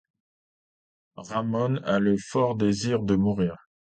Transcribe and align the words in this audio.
Ramón 1.17 1.77
a 1.85 1.99
le 1.99 2.17
fort 2.17 2.55
désir 2.55 3.03
de 3.03 3.13
mourir. 3.15 3.55